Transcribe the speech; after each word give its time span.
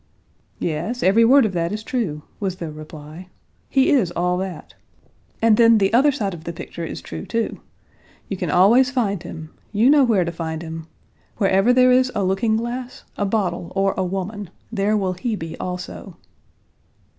"Yes, 0.57 1.03
every 1.03 1.23
word 1.23 1.45
of 1.45 1.53
that 1.53 1.71
is 1.71 1.83
true," 1.83 2.23
was 2.39 2.55
the 2.55 2.71
reply. 2.71 3.27
"He 3.69 3.91
is 3.91 4.09
all 4.15 4.35
that. 4.39 4.73
And 5.43 5.57
then 5.57 5.77
the 5.77 5.93
other 5.93 6.11
side 6.11 6.33
of 6.33 6.43
the 6.43 6.53
picture 6.53 6.83
is 6.83 7.03
true, 7.03 7.23
too. 7.23 7.59
You 8.27 8.35
can 8.35 8.49
always 8.49 8.89
find 8.89 9.21
him. 9.21 9.51
You 9.71 9.91
know 9.91 10.03
where 10.03 10.25
to 10.25 10.31
find 10.31 10.63
him! 10.63 10.87
Wherever 11.37 11.71
there 11.71 11.91
is 11.91 12.11
a 12.15 12.23
looking 12.23 12.57
glass, 12.57 13.03
a 13.15 13.27
bottle, 13.27 13.71
or 13.75 13.93
a 13.95 14.03
woman, 14.03 14.49
there 14.71 14.97
will 14.97 15.13
he 15.13 15.35
be 15.35 15.55
also." 15.59 16.17